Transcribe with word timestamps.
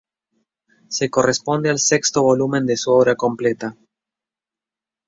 Se 0.87 1.11
corresponde 1.11 1.69
al 1.69 1.77
sexto 1.77 2.23
volumen 2.23 2.65
de 2.65 2.75
su 2.75 2.89
Obra 2.89 3.15
completa. 3.15 3.77